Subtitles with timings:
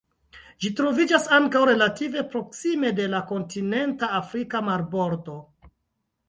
[0.63, 5.39] Ĝi troviĝas ankaŭ relative proksime de la kontinenta afrika marbordo.